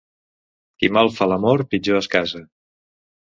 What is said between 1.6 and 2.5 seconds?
pitjor es casa.